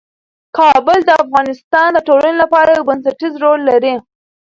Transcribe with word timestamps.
کابل 0.57 0.99
د 1.05 1.11
افغانستان 1.23 1.89
د 1.93 1.99
ټولنې 2.07 2.35
لپاره 2.43 2.69
یو 2.77 2.87
بنسټيز 2.89 3.33
رول 3.43 3.59
لري. 3.69 3.95